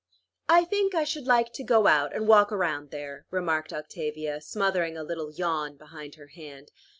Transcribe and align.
"I 0.49 0.63
think 0.65 0.95
I 0.95 1.03
should 1.03 1.27
like 1.27 1.53
to 1.53 1.63
go 1.63 1.85
out 1.85 2.11
and 2.15 2.27
walk 2.27 2.51
around 2.51 2.89
there," 2.89 3.27
remarked 3.29 3.71
Octavia, 3.71 4.41
smothering 4.41 4.97
a 4.97 5.03
little 5.03 5.31
yawn 5.31 5.77
behind 5.77 6.15
her 6.15 6.29
hand. 6.29 6.71